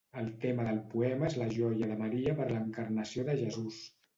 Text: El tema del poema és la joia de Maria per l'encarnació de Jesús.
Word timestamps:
El 0.19 0.29
tema 0.45 0.63
del 0.67 0.79
poema 0.93 1.27
és 1.27 1.35
la 1.41 1.49
joia 1.57 1.91
de 1.91 1.99
Maria 2.01 2.35
per 2.41 2.51
l'encarnació 2.55 3.29
de 3.33 3.39
Jesús. 3.45 3.83